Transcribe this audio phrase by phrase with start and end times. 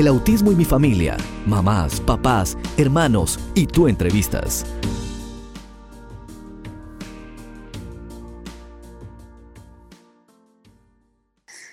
[0.00, 1.18] El autismo y mi familia.
[1.44, 4.64] Mamás, papás, hermanos y tú entrevistas.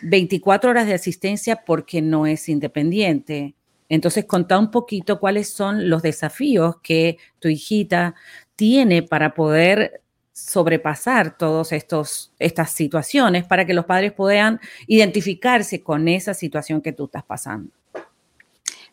[0.01, 3.55] ¿24 horas de asistencia porque no es independiente?
[3.87, 8.13] Entonces, contá un poquito cuáles son los desafíos que tu hijita
[8.57, 10.01] tiene para poder
[10.33, 17.05] sobrepasar todas estas situaciones para que los padres puedan identificarse con esa situación que tú
[17.05, 17.71] estás pasando.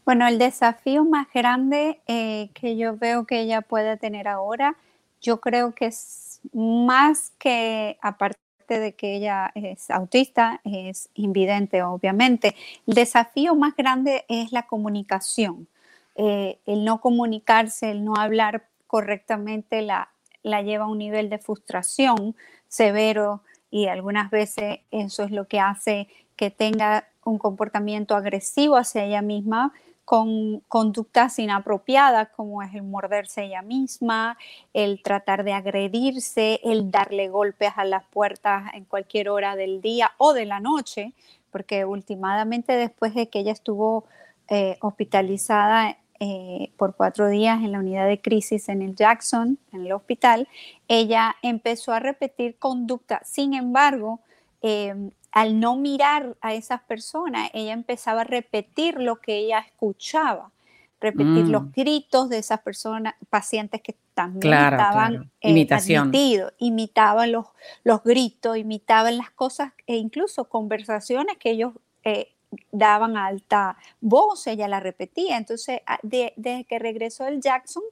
[0.04, 4.76] Bueno, el desafío más grande eh, que yo veo que ella puede tener ahora,
[5.22, 12.54] yo creo que es más que, aparte de que ella es autista, es invidente, obviamente,
[12.86, 15.68] el desafío más grande es la comunicación.
[16.16, 20.10] Eh, el no comunicarse, el no hablar correctamente la,
[20.42, 22.36] la lleva a un nivel de frustración
[22.68, 23.40] severo
[23.70, 29.22] y algunas veces eso es lo que hace que tenga un comportamiento agresivo hacia ella
[29.22, 29.72] misma
[30.04, 34.36] con conductas inapropiadas como es el morderse ella misma,
[34.72, 40.12] el tratar de agredirse, el darle golpes a las puertas en cualquier hora del día
[40.18, 41.14] o de la noche,
[41.50, 44.04] porque últimamente después de que ella estuvo
[44.48, 49.86] eh, hospitalizada eh, por cuatro días en la unidad de crisis en el Jackson, en
[49.86, 50.48] el hospital,
[50.86, 53.20] ella empezó a repetir conducta.
[53.24, 54.20] Sin embargo,
[54.62, 60.52] em, al no mirar a esas personas, ella empezaba a repetir lo que ella escuchaba,
[61.00, 61.72] repetir los mm.
[61.74, 66.12] gritos de esas personas, pacientes que también estaban eh, Imitación.
[66.58, 67.46] imitaban los,
[67.82, 71.72] los gritos, imitaban las cosas e incluso conversaciones que ellos
[72.04, 72.32] eh,
[72.70, 75.36] daban alta voz, ella la repetía.
[75.36, 77.82] Entonces, ah, desde que regresó el Jackson,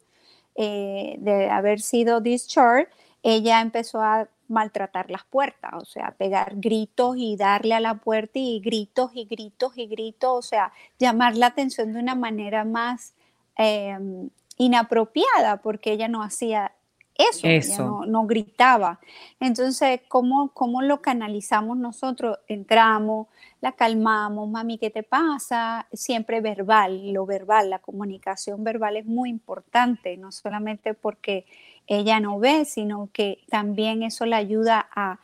[0.54, 2.86] eh, de haber sido discharged,
[3.24, 8.38] ella empezó a maltratar las puertas, o sea, pegar gritos y darle a la puerta
[8.38, 13.14] y gritos y gritos y gritos, o sea, llamar la atención de una manera más
[13.56, 16.72] em, inapropiada porque ella no hacía
[17.14, 18.98] eso, no, gritaba.
[19.38, 22.38] Entonces, ¿cómo, ¿cómo lo canalizamos nosotros?
[22.48, 23.28] Entramos,
[23.60, 25.86] la calmamos, mami, ¿qué te pasa?
[25.92, 31.46] Siempre verbal, lo verbal, la comunicación verbal es muy importante, no solamente porque
[31.86, 35.18] ella no ve, sino que también eso le ayuda a,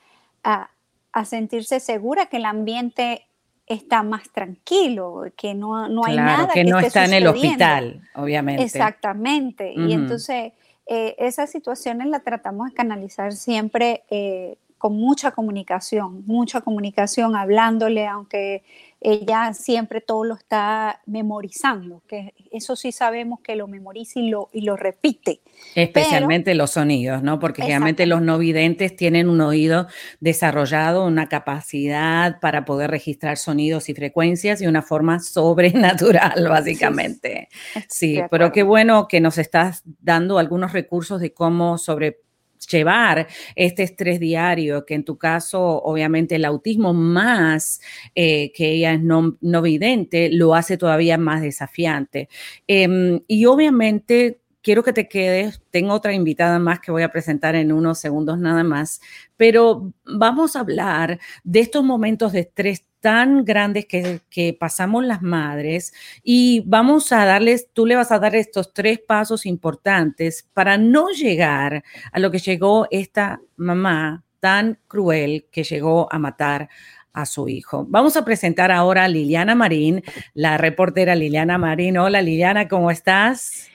[1.25, 3.27] sentirse segura que el ambiente
[3.67, 8.63] está más tranquilo, que no, no hay nada que, no está en el hospital, obviamente.
[8.63, 9.73] Exactamente.
[9.75, 10.53] Y entonces
[10.87, 18.07] eh, esas situaciones las tratamos de canalizar siempre eh, con mucha comunicación, mucha comunicación, hablándole,
[18.07, 18.63] aunque
[19.01, 24.49] ella siempre todo lo está memorizando, que eso sí sabemos que lo memoriza y lo,
[24.53, 25.41] y lo repite.
[25.77, 27.39] Especialmente los sonidos, ¿no?
[27.39, 29.87] Porque generalmente los no videntes tienen un oído
[30.19, 37.49] desarrollado, una capacidad para poder registrar sonidos y frecuencias de una forma sobrenatural, básicamente.
[37.89, 42.21] Sí, sí pero qué bueno que nos estás dando algunos recursos de cómo sobre
[42.67, 47.81] llevar este estrés diario, que en tu caso, obviamente, el autismo más
[48.15, 52.29] eh, que ella es no, vidente, lo hace todavía más desafiante.
[52.67, 55.63] Em, y obviamente quiero que te quedes.
[55.71, 59.01] Tengo otra invitada más que voy a presentar en unos segundos nada más,
[59.37, 65.93] pero vamos a hablar de estos momentos de estrés tan grandes que, pasamos las madres
[66.23, 71.11] y vamos a darles, tú le vas a dar estos tres pasos importantes para no
[71.11, 76.69] llegar a lo que llegó esta mamá tan cruel que llegó a matar
[77.13, 77.85] a su hijo.
[77.89, 80.03] Vamos a presentar ahora a Liliana Marín,
[80.35, 81.99] la reportera Liliana Marín.
[81.99, 83.69] Hola Liliana, ¿cómo estás?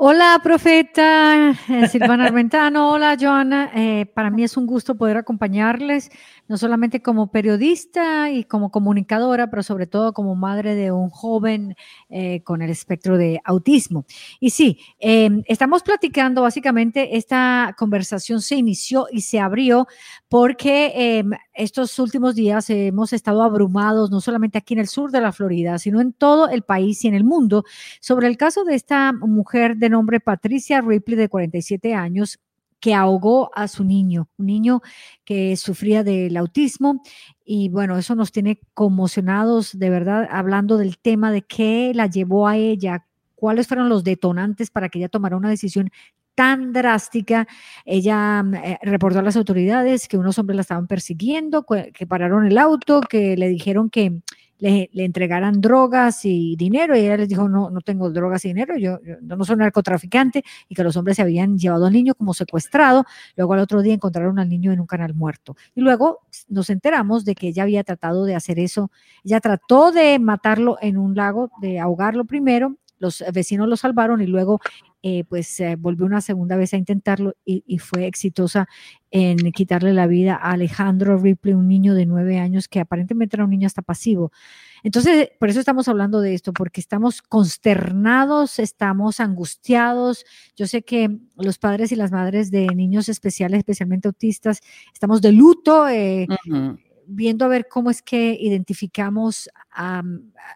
[0.00, 2.92] Hola, profeta eh, Silvana Armentano.
[2.92, 3.72] Hola, Joana.
[3.74, 6.12] Eh, para mí es un gusto poder acompañarles
[6.48, 11.76] no solamente como periodista y como comunicadora, pero sobre todo como madre de un joven
[12.08, 14.06] eh, con el espectro de autismo.
[14.40, 19.86] Y sí, em, estamos platicando, básicamente, esta conversación se inició y se abrió
[20.28, 25.20] porque em, estos últimos días hemos estado abrumados, no solamente aquí en el sur de
[25.20, 27.64] la Florida, sino en todo el país y en el mundo,
[28.00, 32.38] sobre el caso de esta mujer de nombre Patricia Ripley, de 47 años,
[32.80, 34.82] que ahogó a su niño, un niño
[35.24, 37.02] que sufría del autismo.
[37.44, 42.46] Y bueno, eso nos tiene conmocionados, de verdad, hablando del tema de qué la llevó
[42.46, 45.90] a ella, cuáles fueron los detonantes para que ella tomara una decisión
[46.34, 47.48] tan drástica.
[47.84, 52.46] Ella mm, eh, reportó a las autoridades que unos hombres la estaban persiguiendo, que pararon
[52.46, 54.22] el auto, que le dijeron que
[54.58, 58.76] le, entregaran drogas y dinero y ella les dijo, no, no tengo drogas y dinero,
[58.76, 63.04] yo, no soy narcotraficante y que los hombres se habían llevado al niño como secuestrado,
[63.36, 65.56] luego al otro día encontraron al niño en un canal muerto.
[65.74, 68.90] Y luego nos enteramos de que ella había tratado de hacer eso,
[69.24, 72.76] ella trató de matarlo en un lago, de ahogarlo primero.
[72.98, 74.60] Los vecinos lo salvaron y luego
[75.02, 78.68] eh, pues volvió una segunda vez a intentarlo y, fue exitosa
[79.10, 83.44] en quitarle la vida a Alejandro Ripley, un niño de nueve años que aparentemente era
[83.44, 84.32] un niño hasta pasivo.
[84.82, 90.24] Entonces, por eso estamos hablando de esto, porque estamos consternados, estamos angustiados.
[90.56, 94.60] Yo sé que los padres y las madres de niños especiales, especialmente autistas,
[94.92, 95.88] estamos de luto.
[95.88, 96.26] Eh,
[97.08, 100.02] viendo a ver cómo es que identificamos a,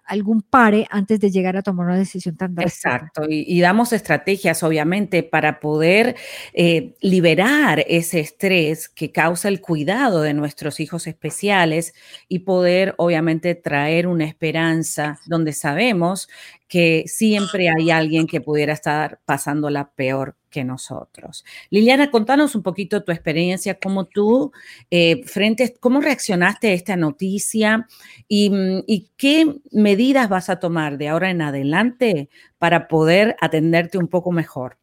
[0.05, 2.97] algún pare antes de llegar a tomar una decisión tan drástica.
[2.97, 6.17] Exacto, y, damos estrategias, obviamente, para poder
[6.53, 11.95] eh, liberar ese estrés que causa el cuidado de nuestros hijos especiales
[12.29, 16.29] y poder, obviamente, traer una esperanza donde sabemos
[16.69, 21.45] que siempre hay alguien que pudiera estar pasándola peor que nosotros.
[21.71, 24.53] Liliana, contanos un poquito tu experiencia, cómo tú,
[24.93, 27.89] eh, frente, cómo reaccionaste a esta noticia
[28.29, 32.29] mm, y, qué medidas vas a tomar de ahora en adelante
[32.63, 34.79] para poder atenderte un poco mejor.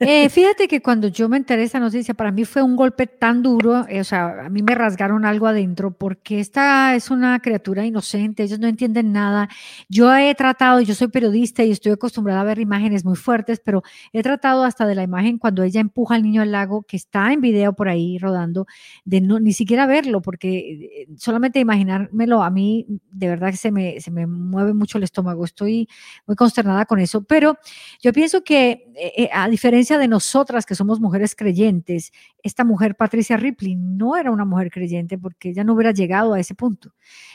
[0.00, 3.06] Eh, fíjate que cuando yo me enteré de esa noticia, para mí fue un golpe
[3.06, 7.38] tan duro, eh, o sea, a mí me rasgaron algo adentro, porque esta es una
[7.38, 9.48] criatura inocente, ellos no entienden nada.
[9.88, 13.84] Yo he tratado, yo soy periodista y estoy acostumbrada a ver imágenes muy fuertes, pero
[14.12, 17.32] he tratado hasta de la imagen cuando ella empuja al niño al lago, que está
[17.32, 18.66] en video por ahí rodando,
[19.04, 23.70] de no, ni siquiera verlo, porque eh, solamente imaginármelo a mí, de verdad que se
[23.70, 25.88] me, se me mueve mucho el estómago, estoy
[26.26, 27.56] muy consternada con eso, pero
[28.02, 32.12] yo pienso que eh, eh, a diferencia de nosotras que somos mujeres creyentes,
[32.42, 36.40] esta mujer, Patricia Ripley, no era una mujer creyente porque ella no hubiera llegado a
[36.40, 36.92] ese punto.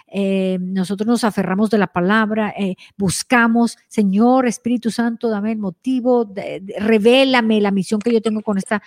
[0.08, 2.54] Eh, nosotros nos aferramos de la palabra,
[2.98, 6.32] buscamos, Señor, Espíritu Santo, dame el motivo,
[6.80, 8.82] revélame la misión que yo tengo con esta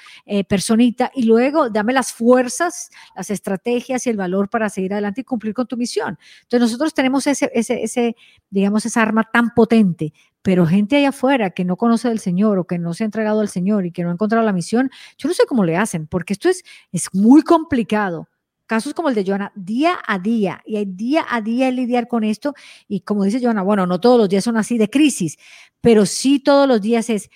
[0.49, 5.25] personita y luego dame las fuerzas, las estrategias y el valor para seguir adelante y
[5.25, 6.19] cumplir con tu misión.
[6.43, 8.17] Entonces nosotros tenemos ese, ese, ese
[8.51, 12.67] digamos, esa arma tan potente pero gente allá afuera que no conoce del Señor o
[12.67, 15.29] que no se ha entregado al Señor y que no ha encontrado la misión, yo
[15.29, 18.29] no sé cómo le hacen, porque esto es, es muy complicado.
[18.67, 22.25] Casos como el de Joana, día a día, y hay día a día lidiar con
[22.25, 22.55] esto,
[22.89, 25.37] y como dice Joana, bueno, no todos los días son así de crisis,
[25.81, 27.31] pero sí todos los días es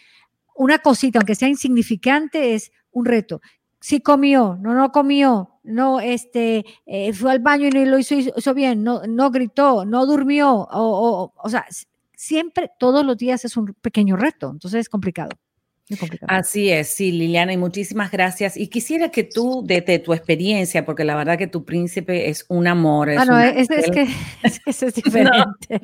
[0.55, 3.41] una cosita, aunque sea insignificante, es un reto.
[3.81, 8.15] Si comió, no, no comió, no, este, eh, fue al baño y no lo hizo,
[8.15, 11.67] hizo bien, no, no gritó, no durmió, o, o, o sea,
[12.17, 15.31] siempre, todos los días es un pequeño reto, entonces es complicado.
[16.27, 18.57] Así es, sí, Liliana, y muchísimas gracias.
[18.57, 22.67] Y quisiera que tú, desde tu experiencia, porque la verdad que tu príncipe es un
[22.67, 23.09] amor.
[23.09, 24.09] Es, ah, es, que,
[24.43, 25.31] es, es diferente.
[25.71, 25.81] No.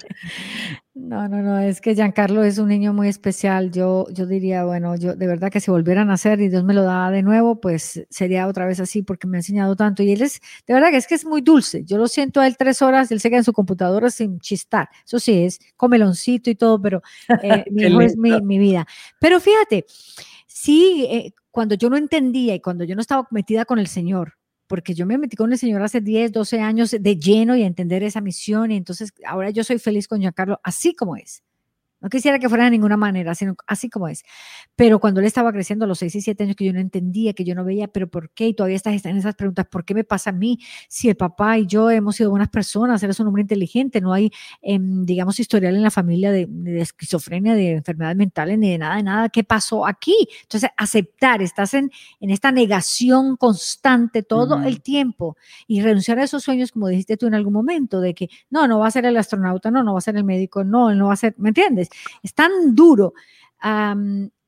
[0.95, 1.43] No.
[1.43, 3.71] no, es que Giancarlo es un niño muy especial.
[3.71, 6.75] Yo, yo diría, bueno, yo de verdad que si volvieran a hacer y Dios me
[6.75, 10.03] lo da de nuevo, pues sería otra vez así porque me ha enseñado tanto.
[10.03, 11.85] Y él es, de verdad que es que es muy dulce.
[11.85, 14.89] Yo lo siento a él tres horas, él se queda en su computadora sin chistar.
[15.07, 17.03] Eso sí, es comeloncito y todo, pero
[17.43, 18.87] eh, mi hijo es mi, mi vida.
[19.19, 19.87] Pero fíjate,
[20.47, 24.35] sí, eh, cuando yo no entendía y cuando yo no estaba metida con el Señor,
[24.73, 28.03] porque yo me metí con el Señor hace 10, 12 años de lleno y entender
[28.03, 31.43] esa misión y entonces ahora yo soy feliz con Giancarlo así como es.
[32.03, 34.25] No quisiera que fuera de ninguna manera, sino así como es.
[34.75, 37.33] Pero cuando él estaba creciendo a los 6 y 7 años, que yo no entendía,
[37.33, 38.49] que yo no veía, pero ¿por qué?
[38.49, 40.59] Y todavía estás en esas preguntas, ¿por qué me pasa a mí?
[40.89, 44.33] Si el papá y yo hemos sido buenas personas, eres un hombre inteligente, no hay,
[44.63, 46.49] em, digamos, historial en la familia de,
[46.81, 49.29] esquizofrenia, de enfermedades mentales, ni de nada, de nada.
[49.29, 50.29] ¿Qué pasó aquí?
[50.43, 55.37] Entonces, aceptar, estás en, en esta negación constante todo el tiempo
[55.69, 58.81] y renunciar a esos sueños, como dijiste tú en algún momento, de que no, no
[58.81, 61.13] va a ser el astronauta, no, no va a ser el médico, no, no va
[61.13, 61.91] a ser, ¿me entiendes?
[62.23, 63.15] Es tan duro.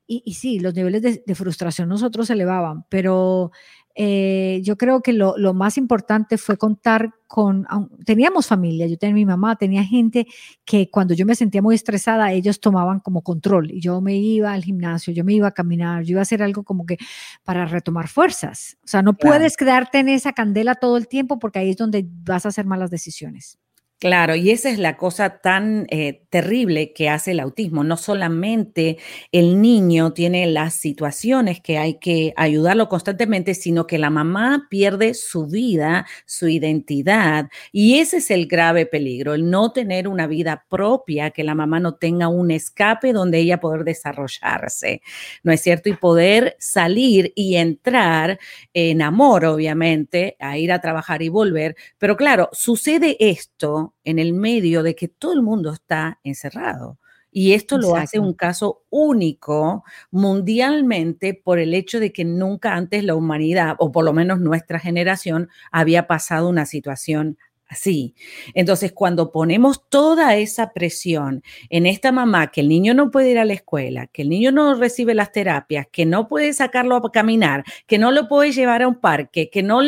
[0.07, 3.53] y, sí, los niveles de, frustración nosotros se elevaban, pero
[3.97, 7.65] eh, yo creo que lo, más importante fue contar con,
[8.05, 10.27] teníamos familia, yo tenía mi mamá, tenía gente
[10.65, 14.53] que cuando yo me sentía muy estresada, ellos tomaban como control y yo me iba
[14.53, 16.99] al gimnasio, yo me iba a caminar, yo iba a hacer algo como que
[17.45, 18.77] para retomar fuerzas.
[18.85, 22.05] O sea, no puedes quedarte en esa candela todo el tiempo porque ahí es donde
[22.25, 23.59] vas a hacer malas decisiones.
[24.05, 27.85] Claro, y esa es la cosa tan eh, terrible que hace el autismo.
[27.85, 28.99] No solamente
[29.33, 35.15] el niño tiene las situaciones que hay que ayudarlo constantemente, sino que la mamá pierde
[35.15, 37.49] su vida, su identidad.
[37.73, 41.81] Y ese es el grave peligro, el no tener una vida propia, que la mamá
[41.81, 45.01] no tenga un escape donde ella poder desarrollarse,
[45.43, 45.89] ¿no es cierto?
[45.89, 48.39] Y poder salir y entrar
[48.75, 51.75] en amor, obviamente, a ir a trabajar y volver.
[51.97, 56.99] Pero claro, sucede esto en el medio de que todo el mundo está encerrado.
[57.31, 59.83] Y esto lo hace un caso único
[60.13, 64.79] mundialmente por el hecho de que nunca antes la humanidad, o por lo menos nuestra
[64.79, 67.37] generación, había pasado una situación
[67.68, 68.14] así.
[68.54, 73.38] Entonces, cuando ponemos toda esa presión en esta mamá, que el niño no puede ir
[73.38, 77.12] a la escuela, que el niño no recibe las terapias, que no puede sacarlo a
[77.12, 79.80] caminar, que no lo puede llevar a un parque, que no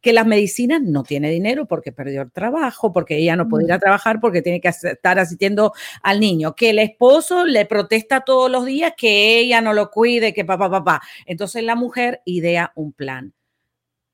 [0.00, 3.72] que las medicinas no tiene dinero porque perdió el trabajo, porque ella no puede ir
[3.72, 3.80] a mm.
[3.80, 5.72] trabajar porque tiene que estar asistiendo
[6.02, 10.34] al niño, que el esposo le protesta todos los días que ella no lo cuide,
[10.34, 11.00] que papá, papá.
[11.26, 13.34] Entonces la mujer idea un plan.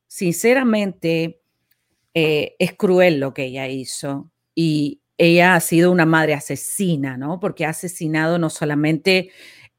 [0.06, 1.40] Sinceramente,
[2.18, 7.40] eh, es cruel lo que ella hizo y ella ha sido una madre asesina, ¿no?
[7.40, 9.32] Porque ha asesinado no solamente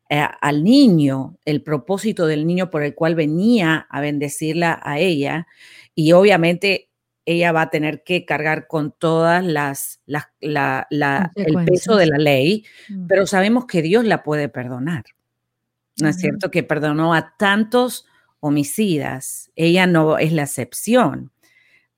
[0.08, 5.48] eh, al niño, el propósito del niño por el cual venía a bendecirla a ella
[5.96, 6.92] y obviamente
[7.26, 13.08] ella va a tener que cargar con todas las, el peso de la ley, mm.
[13.08, 15.06] pero sabemos que Dios la puede perdonar.
[16.00, 16.52] ¿No es cierto?
[16.52, 18.06] Que perdonó a tantos
[18.40, 19.50] homicidas.
[19.56, 21.32] Ella no es la excepción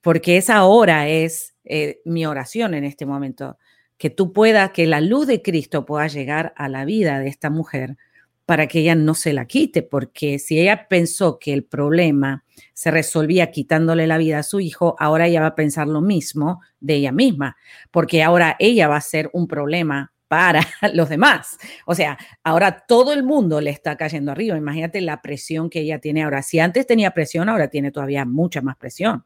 [0.01, 3.58] porque esa ahora es eh, mi oración en este momento,
[3.98, 7.50] que tú puedas, que la luz de Cristo pueda llegar a la vida de esta
[7.50, 7.98] mujer
[8.46, 12.89] para que ella no se la quite, porque si ella pensó que el problema se
[12.89, 16.96] resolvía quitándole la vida a su hijo, ahora ella va a pensar lo mismo de
[16.96, 17.58] ella misma,
[17.91, 20.62] porque ahora ella va a ser un problema para
[20.94, 21.58] los demás.
[21.86, 24.58] O sea, ahora todo el mundo le está cayendo arriba.
[24.58, 26.41] Imagínate la presión que ella tiene ahora.
[26.41, 29.25] Si antes tenía presión, ahora tiene todavía mucha más presión.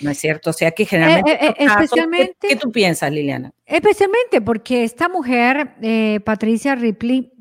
[0.00, 0.50] ¿No es cierto?
[0.50, 1.32] O sea que generalmente...
[1.32, 3.52] Eh, eh, especialmente, ¿qué, tú piensas, Liliana?
[3.64, 7.32] Especialmente porque esta mujer, eh, Patricia Ripley,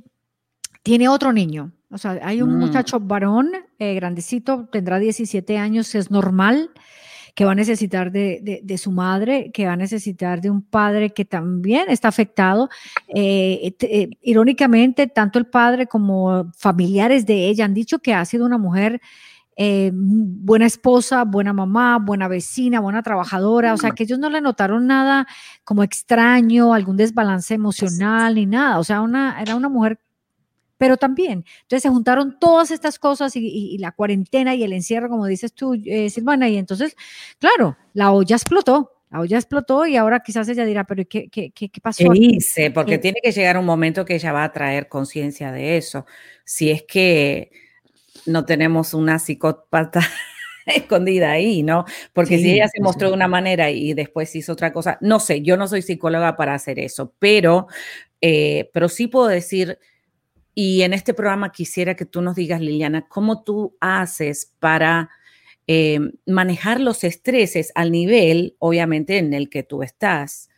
[0.84, 1.72] tiene otro niño.
[1.90, 2.60] O sea, hay un mm.
[2.60, 6.72] muchacho varón, grandecito, tendrá 17 años, es normal,
[7.34, 11.12] que va a necesitar de, de, su madre, que va a necesitar de un padre
[11.12, 12.70] que también está afectado.
[13.14, 19.02] irónicamente, tanto el padre como familiares de ella han dicho que ha sido una mujer
[19.58, 24.42] eh, buena esposa, buena mamá, buena vecina, buena trabajadora, o sea, que ellos no le
[24.42, 25.28] notaron nada
[25.64, 29.98] como extraño, algún desbalance emocional ni nada, o sea, una, era una mujer,
[30.78, 35.26] pero también, entonces se juntaron todas estas cosas y, la cuarentena y el encierro, como
[35.26, 36.96] dices tú, eh, Silvana, y entonces,
[37.40, 41.52] claro, la olla explotó, la olla explotó y ahora quizás ella dirá, pero ¿qué, qué,
[41.52, 42.12] qué, pasó?
[42.12, 42.72] ¿Qué hice?
[42.72, 46.06] Porque tiene que llegar un momento que ella va a traer conciencia de eso.
[46.44, 47.52] Si es que
[48.26, 50.00] no tenemos una psicópata
[50.66, 51.86] escondida ahí, ¿no?
[52.14, 55.42] Porque si ella se mostró de una manera y después hizo otra cosa, no sé,
[55.42, 57.68] yo no soy psicóloga para hacer eso, pero,
[58.22, 59.80] eh, pero sí puedo decir,
[60.54, 65.10] y en este programa quisiera que tú nos digas, Liliana, cómo tú haces para
[65.68, 70.50] eh, manejar los estreses al nivel, obviamente, en el que tú estás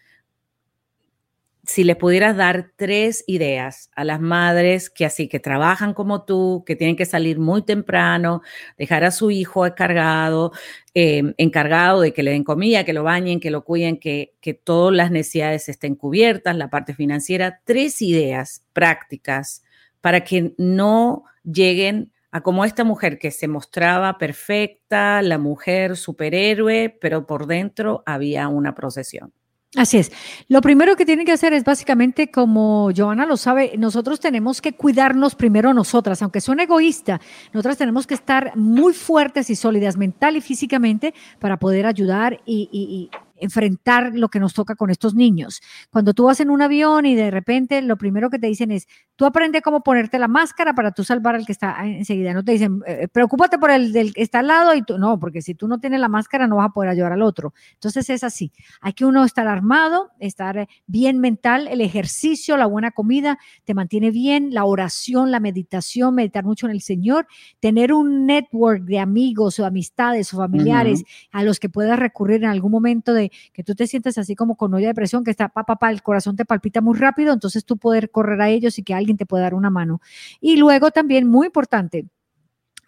[1.68, 6.64] si le pudieras dar tres ideas a las madres que así, que trabajan como tú,
[6.66, 8.42] que tienen que salir muy temprano,
[8.78, 10.54] dejar a su hijo encargado,
[10.94, 14.54] em, encargado de que le den comida, que lo bañen, que lo cuiden, que, que
[14.54, 19.62] todas las necesidades estén cubiertas, la parte financiera, tres ideas prácticas
[20.00, 26.98] para que no lleguen a como esta mujer que se mostraba perfecta, la mujer superhéroe,
[27.02, 29.34] pero por dentro había una procesión.
[29.76, 30.12] Así es.
[30.48, 34.74] Lo primero que tienen que hacer es básicamente, como Joana lo sabe, nosotros tenemos que
[34.74, 37.20] cuidarnos primero nosotras, aunque son egoísta,
[37.52, 43.10] nosotras tenemos que estar muy fuertes y sólidas mental y físicamente para poder ayudar y,
[43.40, 45.62] enfrentar lo que nos toca con estos niños.
[45.90, 48.88] Cuando tú vas en un avión y de repente lo primero que te dicen es,
[49.16, 52.34] tú aprende cómo ponerte la máscara para tú salvar al que está enseguida.
[52.34, 55.20] No te dicen, eh, preocúpate por el del que está al lado y tú, no,
[55.20, 57.54] porque si tú no tienes la máscara no vas a poder ayudar al otro.
[57.74, 58.52] Entonces es así.
[58.82, 64.12] Hay que uno estar armado, estar bien mental, el ejercicio, la buena comida te mantiene
[64.12, 67.28] bien, la oración, la meditación, meditar mucho en el Señor,
[67.60, 72.50] tener un network de amigos o amistades o familiares a los que puedas recurrir en
[72.50, 75.50] algún momento de que tú te sientes así como con olla de presión, que está,
[75.50, 78.84] papá, pa, el corazón te palpita muy rápido, entonces tú poder correr a ellos y
[78.84, 80.02] que alguien te pueda dar una mano.
[80.42, 82.06] Y luego también, muy importante,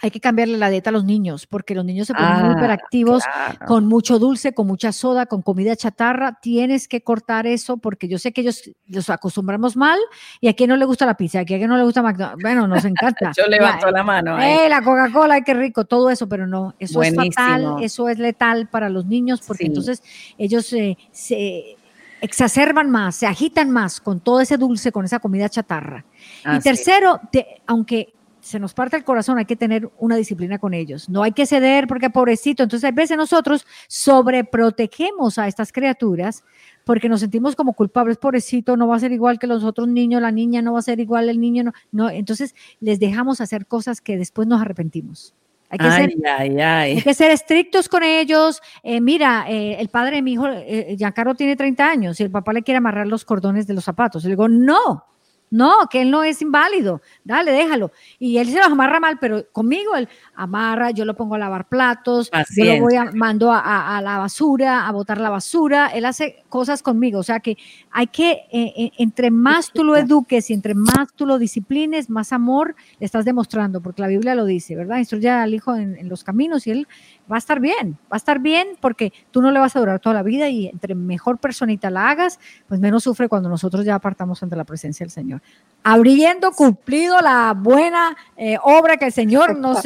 [0.01, 2.57] hay que cambiarle la dieta a los niños, porque los niños se ponen muy ah,
[2.57, 3.23] hiperactivos
[3.67, 6.39] con mucho dulce, con mucha soda, con comida chatarra.
[6.41, 9.99] Tienes que cortar eso, porque yo sé que ellos los acostumbramos mal
[10.39, 12.41] y a quien no le gusta la pizza, a quien no le gusta McDonald's.
[12.41, 13.31] Bueno, nos encanta.
[13.37, 14.39] yo levanto la, mano.
[14.41, 18.67] Eh, la Coca-Cola, qué rico, todo eso, pero no, eso es fatal, eso es letal
[18.67, 20.01] para los niños, porque entonces
[20.37, 21.77] ellos se
[22.21, 26.05] exacerban más, se agitan más con todo ese dulce, con esa comida chatarra.
[26.45, 27.19] y tercero,
[27.65, 28.13] aunque
[28.49, 31.07] se nos parte el corazón, hay que tener una disciplina con ellos.
[31.07, 32.63] No hay que ceder porque pobrecito.
[32.63, 36.43] Entonces, a veces nosotros sobreprotegemos a estas criaturas
[36.83, 40.21] porque nos sentimos como culpables, pobrecito, no va a ser igual que los otros niños,
[40.21, 41.73] la niña no va a ser igual, el niño no.
[41.91, 42.09] no.
[42.09, 45.35] Entonces, les dejamos hacer cosas que después nos arrepentimos.
[45.71, 48.59] Hay que, ser, hay que ser estrictos con ellos.
[48.81, 52.31] Eh, mira, eh, el padre de mi hijo, eh, Giancarlo, tiene 30 años y el
[52.31, 54.23] papá le quiere amarrar los cordones de los zapatos.
[54.23, 55.05] Y le digo, no,
[55.51, 57.01] no, que él no es inválido.
[57.23, 57.91] Dale, déjalo.
[58.19, 61.67] Y él se los amarra mal, pero conmigo él amarra, yo lo pongo a lavar
[61.67, 65.87] platos, yo lo voy a, mando a, la basura, a botar la basura.
[65.87, 67.19] Él hace cosas conmigo.
[67.19, 67.57] O sea que
[67.91, 72.09] hay que, eh, eh, entre más tú lo eduques y entre más tú lo disciplines,
[72.09, 74.97] más amor le estás demostrando, porque la Biblia lo dice, ¿verdad?
[74.97, 76.87] Instruye al hijo en, en los caminos y él
[77.29, 79.99] va a estar bien, va a estar bien porque tú no le vas a durar
[79.99, 83.95] toda la vida y entre mejor personita la hagas, pues menos sufre cuando nosotros ya
[83.95, 85.41] apartamos ante la presencia del Señor.
[85.83, 89.83] Habiendo cumplido la buena eh, obra que el Señor nos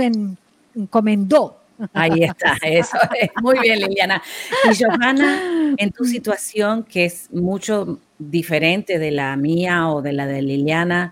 [0.75, 1.59] encomendó.
[1.91, 4.21] Ahí está, eso es muy bien, Liliana.
[4.71, 10.27] Y Johanna, en tu situación, que es mucho diferente de la mía o de la
[10.27, 11.11] de Liliana,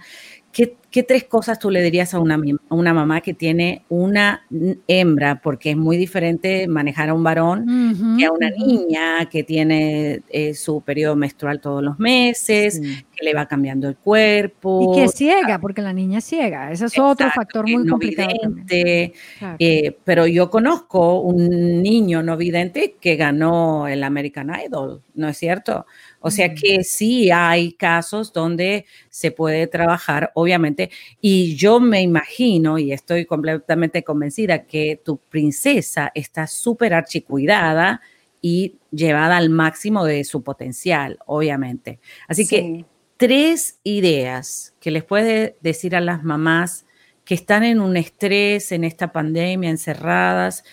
[0.52, 2.38] ¿Qué, tres cosas tú le dirías a una,
[2.70, 4.46] una mamá que tiene una
[4.88, 5.40] hembra?
[5.42, 10.54] Porque es muy diferente manejar a un varón que a una niña que tiene eh,
[10.54, 14.92] su periodo menstrual todos los meses, que le va cambiando el cuerpo.
[14.92, 16.72] Y que es ciega, porque la niña es ciega.
[16.72, 18.34] Ese es otro factor muy complicado.
[18.70, 25.38] Eh, pero yo conozco un niño no vidente que ganó el American Idol, ¿no es
[25.38, 25.86] cierto?
[26.22, 32.78] O sea que sí hay casos donde se puede trabajar, obviamente, y yo me imagino
[32.78, 38.02] y estoy completamente convencida que tu princesa está súper archicuidada
[38.40, 42.00] y llevada al máximo de su potencial, obviamente.
[42.28, 42.86] Así que
[43.18, 46.86] tres ideas que les puede decir a las mamás
[47.24, 50.64] que están en un estrés en esta pandemia, encerradas,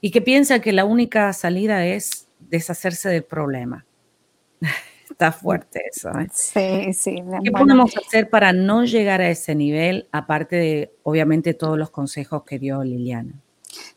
[0.00, 3.86] y que piensan que la única salida es deshacerse del problema.
[5.10, 6.10] Está fuerte eso.
[6.18, 6.28] ¿eh?
[6.32, 7.22] Sí, sí.
[7.44, 12.44] ¿Qué podemos hacer para no llegar a ese nivel, aparte de, obviamente, todos los consejos
[12.44, 13.34] que dio Liliana?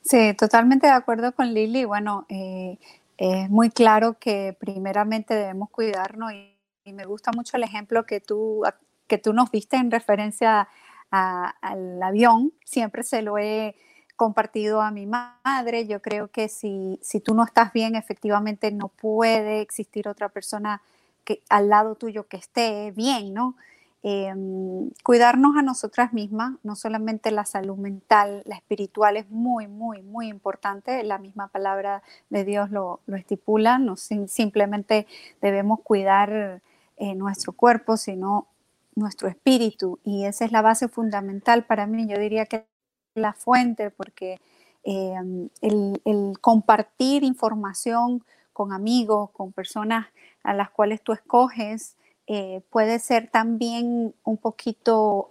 [0.02, 1.86] Sí, totalmente de acuerdo con Lili.
[1.86, 2.78] Bueno, eh,
[3.18, 6.52] es muy claro que primeramente debemos cuidarnos y,
[6.92, 8.64] me gusta mucho el ejemplo que tú,
[9.08, 10.68] que tú nos viste en referencia
[11.10, 12.52] al avión.
[12.66, 13.76] Siempre se lo he
[14.16, 15.88] compartido a mi madre.
[15.88, 20.82] Yo creo que si, si tú no estás bien, efectivamente no puede existir otra persona
[21.24, 23.56] que, al lado tuyo que esté bien, ¿no?
[24.06, 30.02] Em, cuidarnos a nosotras mismas, no solamente la salud mental, la espiritual es muy, muy,
[30.02, 31.04] muy importante.
[31.04, 33.78] La misma palabra de Dios lo, lo estipula.
[33.80, 35.08] No simplemente
[35.42, 36.62] debemos cuidar
[36.98, 38.48] eh, nuestro cuerpo, sino
[38.96, 40.00] nuestro espíritu.
[40.04, 42.06] Y esa es la base fundamental para mí.
[42.06, 42.66] Yo diría que
[43.16, 44.40] la fuente, porque
[44.84, 48.24] em, el, compartir información
[48.54, 50.08] con amigos, con personas
[50.44, 51.96] a las cuales tú escoges,
[52.28, 55.30] eh, puede ser también un poquito,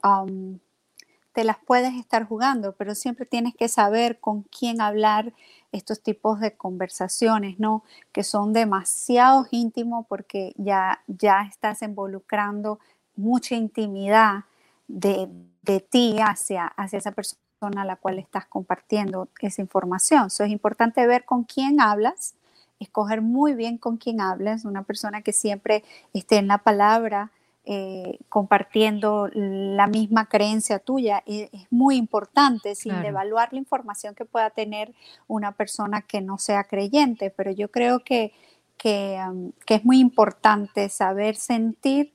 [1.33, 5.33] te las puedes estar jugando, pero siempre tienes que saber con quién hablar
[5.73, 7.85] estos tipos de conversaciones, ¿no?
[8.13, 12.79] Que son demasiado íntimos porque ya, ya estás involucrando
[13.17, 14.45] mucha intimidad
[14.89, 15.29] de,
[15.63, 20.31] de ti hacia, hacia esa persona a la cual estás compartiendo esa información.
[20.31, 22.35] So, es importante ver con quién hablas,
[22.81, 27.31] escoger muy bien con quién hablas, una persona que siempre esté en la palabra,
[27.65, 34.51] eh, compartiendo la misma creencia tuya, es, muy importante, sin evaluar la información que pueda
[34.51, 34.93] tener
[35.29, 38.33] una persona que no sea creyente, pero yo creo que,
[38.77, 39.21] que,
[39.65, 42.13] que es muy importante saber sentir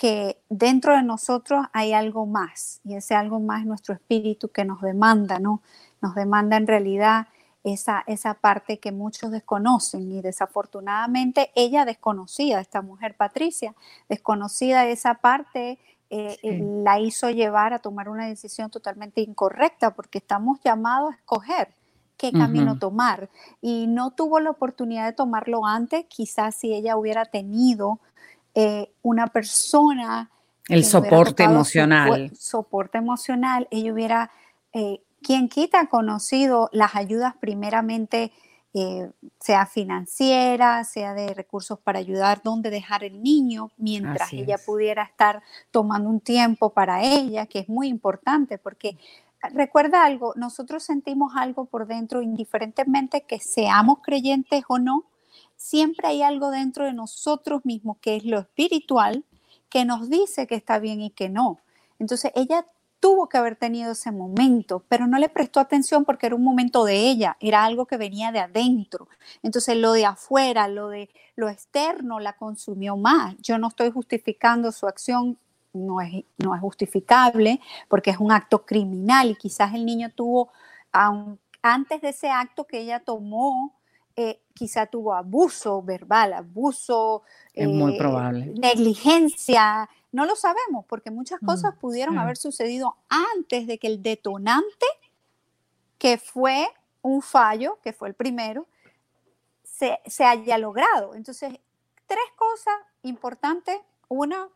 [0.00, 4.64] que dentro de nosotros hay algo más, y ese algo más es nuestro espíritu que
[4.64, 5.60] nos demanda, ¿no?
[6.00, 7.26] Nos demanda en realidad
[7.64, 13.74] esa, esa parte que muchos desconocen y desafortunadamente ella desconocida, esta mujer Patricia,
[14.08, 20.16] desconocida esa parte, eh, eh, la hizo llevar a tomar una decisión totalmente incorrecta porque
[20.16, 21.74] estamos llamados a escoger
[22.16, 23.28] qué camino tomar
[23.60, 28.00] y no tuvo la oportunidad de tomarlo antes, quizás si ella hubiera tenido
[28.62, 30.30] eh, una persona...
[30.68, 32.30] El soporte emocional.
[32.36, 34.30] soporte emocional, ella hubiera
[35.22, 38.32] quien quita conocido las ayudas primeramente,
[38.72, 45.02] eh, sea financiera, sea de recursos para ayudar dónde dejar el niño, mientras ella pudiera
[45.02, 48.96] estar tomando un tiempo para ella, que es muy importante, porque
[49.52, 55.04] recuerda algo, nosotros sentimos algo por dentro, indiferentemente que seamos creyentes o no,
[55.60, 59.24] siempre hay algo dentro de nosotros mismos que es lo espiritual,
[59.68, 61.60] que nos dice que está bien y que no.
[61.98, 62.66] Entonces ella
[62.98, 66.84] tuvo que haber tenido ese momento, pero no le prestó atención porque era un momento
[66.84, 69.08] de ella, era algo que venía de adentro.
[69.42, 73.36] Entonces lo de afuera, lo de lo externo la consumió más.
[73.42, 75.38] Yo no estoy justificando su acción,
[75.74, 80.50] no es, no es justificable porque es un acto criminal y quizás el niño tuvo,
[81.60, 83.78] antes de ese acto que ella tomó,
[84.20, 87.22] eh, quizá tuvo abuso verbal, abuso,
[87.54, 88.46] es muy eh, probable.
[88.46, 94.02] negligencia, no lo sabemos porque muchas mm, cosas pudieron haber sucedido antes de que el
[94.02, 94.86] detonante,
[95.96, 96.68] que fue
[97.00, 98.66] un fallo, que fue el primero,
[99.62, 101.14] se, se haya logrado.
[101.14, 101.54] Entonces,
[102.06, 103.78] tres cosas importantes.
[104.08, 104.48] Una,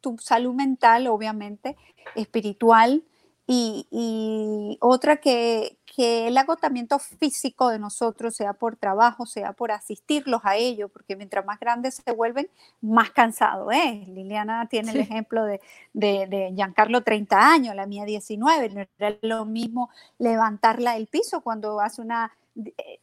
[0.00, 1.76] tu salud mental, obviamente,
[2.14, 3.04] espiritual,
[3.46, 10.56] y, otra que, el agotamiento físico de nosotros, sea por trabajo, sea por asistirlos a
[10.56, 12.48] ellos, porque mientras más grandes se vuelven,
[12.80, 14.08] más cansado es.
[14.08, 15.60] Liliana tiene el ejemplo de,
[15.92, 21.80] de, Giancarlo 30 años, la mía 19, no era lo mismo levantarla del piso cuando
[21.80, 22.41] hace una eh,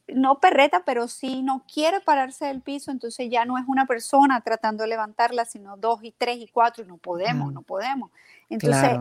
[0.08, 4.42] no perreta, pero sí no quiere pararse del piso, entonces ya no es una persona
[4.42, 8.12] tratando de levantarla, sino dos y tres y cuatro, y no podemos, no podemos.
[8.50, 9.00] Entonces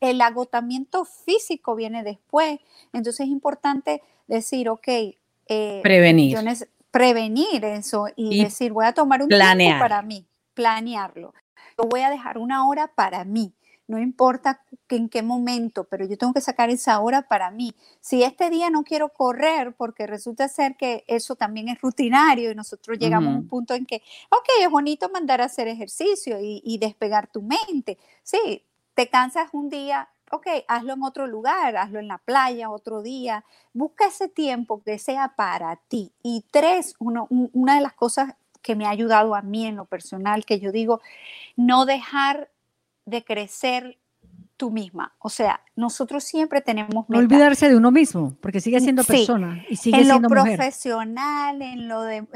[0.00, 2.60] el, agotamiento físico viene después,
[2.92, 6.38] entonces es importante decir, ok, eh, prevenir.
[6.90, 11.34] prevenir eso y, decir, voy a tomar un tiempo para mí, planearlo.
[11.78, 13.52] Yo voy a dejar una hora para mí
[13.90, 17.74] no importa en qué momento, pero yo tengo que sacar esa hora para mí.
[18.00, 22.54] Si este día no quiero correr, porque resulta ser que eso también es rutinario y
[22.54, 23.96] nosotros llegamos a un punto en que,
[24.30, 27.98] ok, es bonito mandar a hacer ejercicio y, despegar tu mente.
[28.22, 33.02] Sí, te cansas un día, ok, hazlo en otro lugar, hazlo en la playa otro
[33.02, 36.12] día, busca ese tiempo que sea para ti.
[36.22, 40.44] Y tres, una de las cosas que me ha ayudado a mí en lo personal,
[40.44, 41.00] que yo digo,
[41.56, 42.50] no dejar
[43.04, 43.98] de crecer
[44.56, 45.14] tú misma.
[45.18, 49.76] O sea, nosotros siempre tenemos No olvidarse de uno mismo, porque sigue siendo persona y
[49.76, 52.26] sigue en siendo lo profesional, en lo de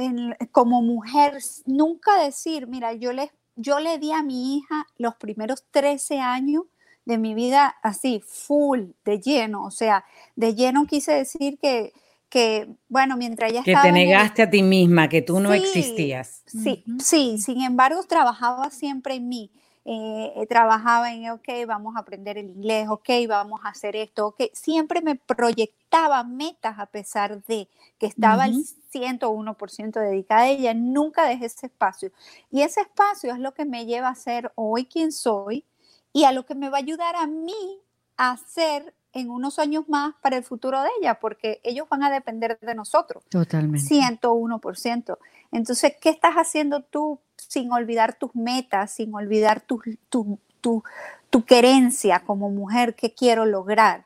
[0.50, 5.64] como mujer, nunca decir, mira, yo le yo le di a mi hija los primeros
[5.70, 6.64] 13 años
[7.04, 11.92] de mi vida así, full, de lleno, o sea, de lleno quise decir que
[12.34, 13.84] que, bueno, mientras ella estaba...
[13.84, 16.42] Que te negaste a ti misma, que tú no existías.
[16.46, 19.52] Sí, sí, sin embargo, trabajaba siempre en mí.
[19.86, 24.28] Eh, eh, trabajaba en, ok, vamos a aprender el inglés, ok, vamos a hacer esto,
[24.28, 27.68] ok, siempre me proyectaba metas a pesar de
[27.98, 32.12] que estaba el 101% dedicada a ella, nunca dejé ese espacio.
[32.50, 35.66] Y ese espacio es lo que me lleva a ser hoy quien soy
[36.14, 37.82] y a lo que me va a ayudar a mí
[38.16, 42.10] a ser en unos años más para el futuro de ella, porque ellos van a
[42.10, 43.24] depender de nosotros.
[43.28, 43.86] Totalmente.
[43.88, 45.18] 101%.
[45.52, 50.82] Entonces, ¿qué estás haciendo tú sin olvidar tus metas, sin olvidar tu, tu, tu,
[51.30, 52.94] tu querencia como mujer?
[52.94, 54.04] ¿Qué quiero lograr?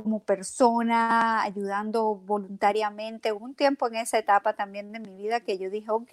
[0.00, 3.30] Como persona, ayudando voluntariamente.
[3.30, 6.10] Hubo un tiempo en esa etapa también de mi vida que yo dije, ok,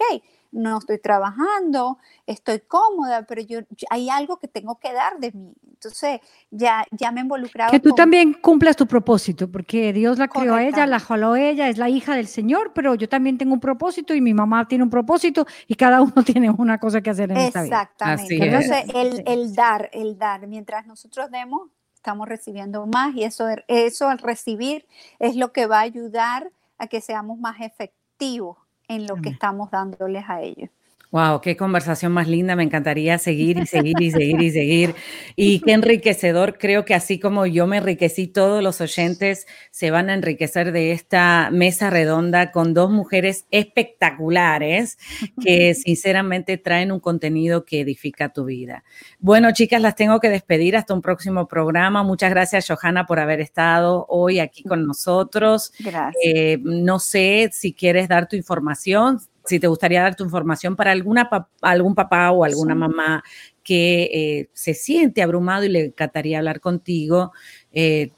[0.52, 5.54] no estoy trabajando, estoy cómoda, pero yo, hay algo que tengo que dar de mí.
[5.66, 7.70] Entonces ya, ya me he involucrado.
[7.70, 11.40] Que tú también cumplas tu propósito, porque Dios la creó a ella, la jaló a
[11.40, 14.68] ella, es la hija del Señor, pero yo también tengo un propósito y mi mamá
[14.68, 17.80] tiene un propósito y cada uno tiene una cosa que hacer en esta vida.
[17.80, 18.44] Exactamente.
[18.44, 24.08] Entonces el, el dar, el dar, mientras nosotros demos, estamos recibiendo más y eso, eso
[24.08, 24.86] al recibir
[25.18, 28.56] es lo que va a ayudar a que seamos más efectivos
[28.88, 30.70] en lo que estamos dándoles a ellos.
[31.10, 32.54] Wow, qué conversación más linda.
[32.54, 34.94] Me encantaría seguir y seguir y seguir y seguir.
[35.34, 36.56] Y qué enriquecedor.
[36.56, 40.92] Creo que así como yo me enriquecí, todos los oyentes se van a enriquecer de
[40.92, 44.98] esta mesa redonda con dos mujeres espectaculares
[45.42, 48.84] que sinceramente traen un contenido que edifica tu vida.
[49.18, 52.04] Bueno, chicas, las tengo que despedir hasta un próximo programa.
[52.04, 55.72] Muchas gracias, Johanna, por haber estado hoy aquí con nosotros.
[55.80, 56.14] Gracias.
[56.24, 60.92] Eh, no sé si quieres dar tu información si te gustaría dar tu información para
[60.92, 61.28] alguna
[61.62, 63.24] algún papá o alguna mamá
[63.62, 67.32] que eh, se siente abrumado y le encantaría hablar contigo,
[67.72, 68.12] eh,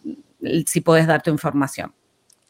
[0.67, 1.93] si puedes dar tu información.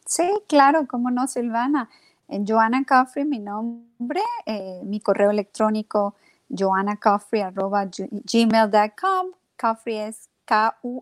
[0.05, 1.89] Sí, claro, cómo no, Silvana.
[2.27, 6.15] En Joanna Coffrey, mi nombre, eh, mi correo electrónico,
[6.49, 9.27] joannacoffrey.gmail.com.
[9.59, 11.01] Coffrey es K-U-F-F-R-E-Y.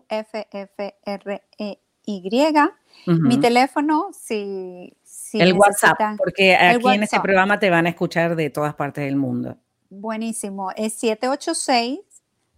[3.06, 4.92] Mi teléfono, si
[5.32, 9.16] el WhatsApp, porque aquí en este programa te van a escuchar de todas partes del
[9.16, 9.56] mundo.
[9.90, 11.02] Buenísimo, es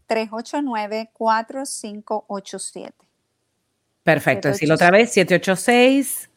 [0.09, 2.93] 786-389-4587.
[4.03, 6.31] Perfecto, decirlo otra vez, 786.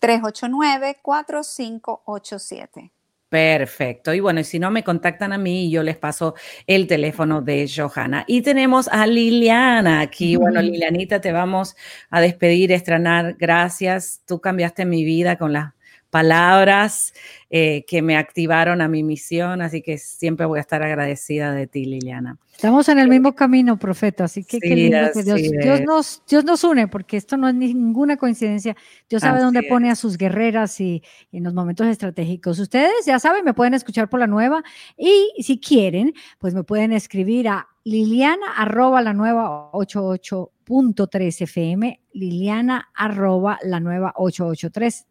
[0.00, 2.90] 389-4587.
[3.28, 4.14] Perfecto.
[4.14, 8.24] Y bueno, si no me contactan a mí, yo les paso el teléfono de Johanna.
[8.28, 10.36] Y tenemos a Liliana aquí.
[10.36, 11.74] Bueno, Lilianita, te vamos
[12.08, 13.34] a despedir, estrenar.
[13.34, 14.22] Gracias.
[14.26, 15.74] Tú cambiaste mi vida con las
[16.16, 17.12] palabras
[17.50, 21.66] eh, que me activaron a mi misión, así que siempre voy a estar agradecida de
[21.66, 22.38] ti, Liliana.
[22.52, 26.64] Estamos en el mismo camino, profeta, así que qué lindo que Dios, nos, Dios nos
[26.64, 28.74] une, porque esto no es ninguna coincidencia.
[29.10, 31.02] Dios sabe dónde pone a sus guerreras y
[31.32, 32.58] en los momentos estratégicos.
[32.58, 34.64] Ustedes ya saben, me pueden escuchar por la nueva
[34.96, 42.88] y si quieren, pues me pueden escribir a liliana arroba la nueva 88.3 FM, liliana
[42.94, 45.06] arroba la nueva 883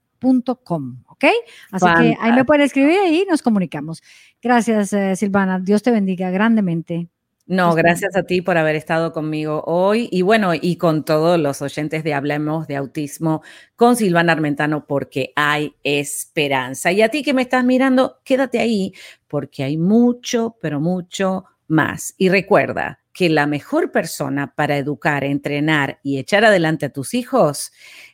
[0.63, 1.25] com, ¿ok?
[1.71, 4.01] Así que ahí me pueden escribir y nos comunicamos.
[4.41, 5.60] Gracias, eh, Silvana.
[5.60, 7.08] Dios te bendiga grandemente.
[7.47, 11.62] No, gracias a ti por haber estado conmigo hoy y bueno, y con todos los
[11.62, 13.43] oyentes de Hablemos de Autismo
[13.75, 16.91] con Silvana Armentano porque hay esperanza.
[16.91, 18.93] Y a ti que me estás mirando, quédate ahí
[19.28, 22.15] porque hay mucho, pero mucho más.
[22.17, 27.71] Y recuerda que la mejor persona para educar, entrenar y echar adelante a tus hijos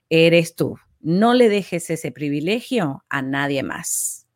[0.09, 0.77] eres tú.
[1.03, 4.27] No le dejes ese privilegio a nadie más.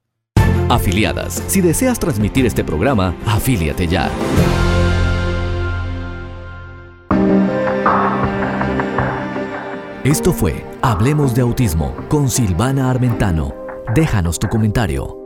[0.68, 4.10] Afiliadas, si deseas transmitir este programa, afíliate ya.
[10.04, 13.54] Esto fue Hablemos de Autismo con Silvana Armentano.
[13.94, 15.25] Déjanos tu comentario.